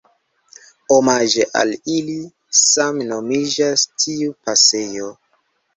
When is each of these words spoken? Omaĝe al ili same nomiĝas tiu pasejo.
Omaĝe 0.95 1.45
al 1.61 1.75
ili 1.97 2.17
same 2.61 3.09
nomiĝas 3.13 3.87
tiu 3.95 4.37
pasejo. 4.49 5.17